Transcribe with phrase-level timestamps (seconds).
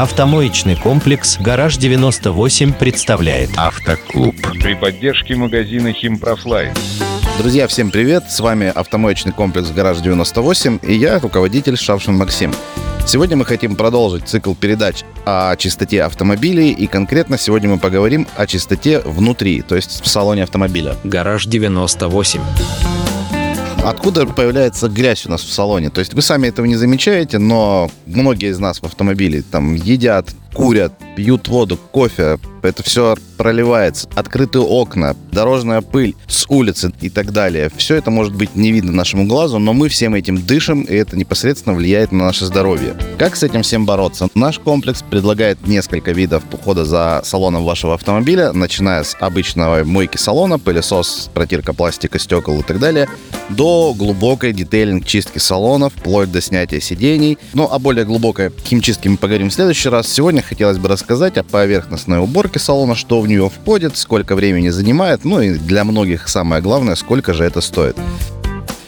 [0.00, 6.72] Автомоечный комплекс «Гараж 98» представляет Автоклуб при поддержке магазина Химпрофлайн.
[7.38, 8.30] Друзья, всем привет!
[8.30, 12.54] С вами автомоечный комплекс «Гараж 98» и я, руководитель Шавшин Максим.
[13.06, 18.46] Сегодня мы хотим продолжить цикл передач о чистоте автомобилей, и конкретно сегодня мы поговорим о
[18.46, 20.96] чистоте внутри, то есть в салоне автомобиля.
[21.04, 22.40] «Гараж 98».
[23.82, 25.88] Откуда появляется грязь у нас в салоне?
[25.88, 30.28] То есть вы сами этого не замечаете, но многие из нас в автомобиле там едят,
[30.54, 34.08] курят, пьют воду, кофе, это все проливается.
[34.14, 37.70] Открытые окна, дорожная пыль с улицы и так далее.
[37.74, 41.16] Все это может быть не видно нашему глазу, но мы всем этим дышим, и это
[41.16, 42.96] непосредственно влияет на наше здоровье.
[43.18, 44.28] Как с этим всем бороться?
[44.34, 50.58] Наш комплекс предлагает несколько видов ухода за салоном вашего автомобиля, начиная с обычного мойки салона,
[50.58, 53.08] пылесос, протирка пластика, стекол и так далее,
[53.48, 57.38] до глубокой детейлинг чистки салона, вплоть до снятия сидений.
[57.54, 60.08] Ну, о более глубокой химчистке мы поговорим в следующий раз.
[60.08, 65.24] Сегодня хотелось бы рассказать о поверхностной уборке салона, что в нее входит, сколько времени занимает,
[65.24, 67.96] ну и для многих самое главное, сколько же это стоит.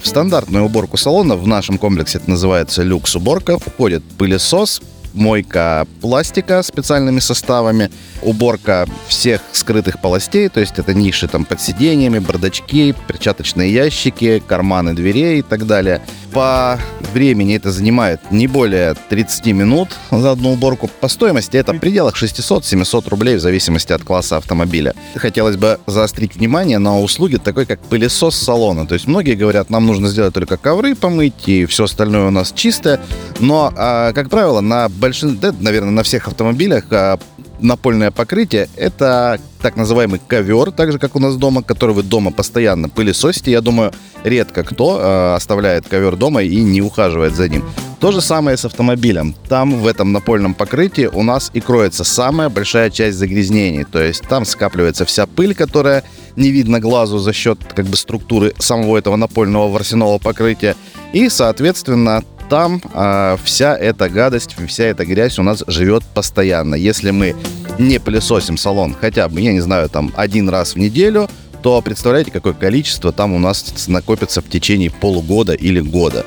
[0.03, 3.59] В стандартную уборку салона в нашем комплексе это называется люкс-уборка.
[3.59, 4.83] Входит пылесос,
[5.15, 7.91] мойка пластика специальными составами,
[8.23, 14.95] уборка всех скрытых полостей, то есть это ниши там под сиденьями, бардачки, перчаточные ящики, карманы
[14.95, 16.03] дверей и так далее.
[16.33, 16.79] По
[17.13, 20.89] времени это занимает не более 30 минут за одну уборку.
[21.01, 24.95] По стоимости это в пределах 600-700 рублей в зависимости от класса автомобиля.
[25.15, 28.87] Хотелось бы заострить внимание на услуги такой, как пылесос салона.
[28.87, 32.53] То есть многие говорят, нам нужно сделать только ковры помыть и все остальное у нас
[32.53, 33.01] чистое.
[33.39, 37.19] Но, а, как правило, на большинстве, да, наверное, на всех автомобилях а,
[37.63, 42.33] напольное покрытие— это так называемый ковер, так же, как у нас дома, который вы дома
[42.33, 43.53] постоянно пылесосите.
[43.53, 43.93] Я думаю,
[44.25, 47.65] редко кто э, оставляет ковер дома и не ухаживает за ним.
[48.01, 49.35] То же самое с автомобилем.
[49.49, 53.85] Там, в этом напольном покрытии, у нас и кроется самая большая часть загрязнений.
[53.85, 56.03] То есть там скапливается вся пыль, которая
[56.35, 60.75] не видно глазу за счет как бы структуры самого этого напольного ворсяного покрытия.
[61.13, 66.75] И, соответственно, там э, вся эта гадость, вся эта грязь у нас живет постоянно.
[66.75, 67.35] Если мы
[67.79, 71.29] не пылесосим салон хотя бы, я не знаю, там один раз в неделю,
[71.63, 76.27] то представляете, какое количество там у нас накопится в течение полугода или года.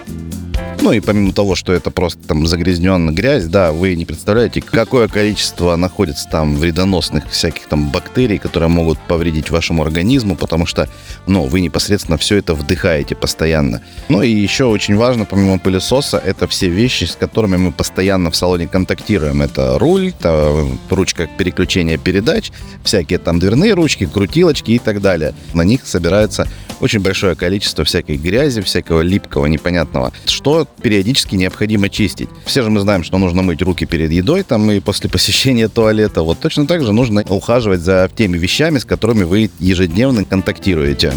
[0.82, 5.08] Ну и помимо того, что это просто там загрязненная грязь, да, вы не представляете, какое
[5.08, 10.88] количество находится там вредоносных всяких там бактерий, которые могут повредить вашему организму, потому что,
[11.26, 13.82] ну, вы непосредственно все это вдыхаете постоянно.
[14.10, 18.36] Ну и еще очень важно, помимо пылесоса, это все вещи, с которыми мы постоянно в
[18.36, 19.42] салоне контактируем.
[19.42, 22.52] Это руль, это ручка переключения передач,
[22.84, 25.34] всякие там дверные ручки, крутилочки и так далее.
[25.54, 26.48] На них собирается
[26.82, 32.30] очень большое количество всякой грязи, всякого липкого, непонятного, что периодически необходимо чистить.
[32.46, 36.22] Все же мы знаем, что нужно мыть руки перед едой там и после посещения туалета.
[36.22, 41.14] Вот точно так же нужно ухаживать за теми вещами, с которыми вы ежедневно контактируете.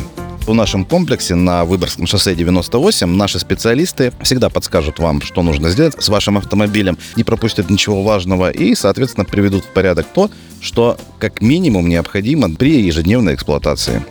[0.49, 6.03] В нашем комплексе на Выборгском шоссе 98 наши специалисты всегда подскажут вам, что нужно сделать
[6.03, 10.31] с вашим автомобилем, не пропустят ничего важного и, соответственно, приведут в порядок то,
[10.63, 14.03] что как минимум необходимо при ежедневной эксплуатации.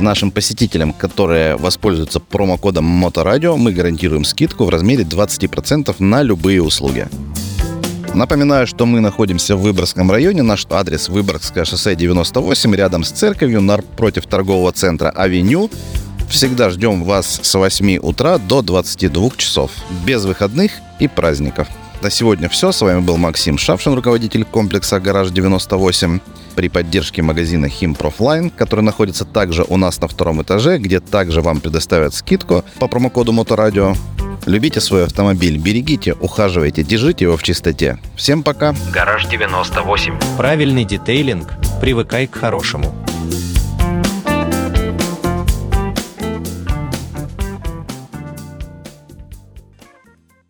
[0.00, 7.08] Нашим посетителям, которые воспользуются промокодом Моторадио, мы гарантируем скидку в размере 20% на любые услуги.
[8.14, 10.42] Напоминаю, что мы находимся в Выборгском районе.
[10.42, 15.70] Наш адрес Выборгское шоссе 98, рядом с церковью, напротив торгового центра «Авеню».
[16.28, 19.70] Всегда ждем вас с 8 утра до 22 часов,
[20.04, 21.68] без выходных и праздников.
[22.02, 22.72] На сегодня все.
[22.72, 26.20] С вами был Максим Шавшин, руководитель комплекса «Гараж 98»
[26.52, 31.60] при поддержке магазина Химпрофлайн, который находится также у нас на втором этаже, где также вам
[31.60, 33.94] предоставят скидку по промокоду Моторадио.
[34.46, 37.98] Любите свой автомобиль, берегите, ухаживайте, держите его в чистоте.
[38.16, 38.74] Всем пока.
[38.92, 40.18] Гараж 98.
[40.36, 41.48] Правильный детейлинг.
[41.80, 42.92] Привыкай к хорошему.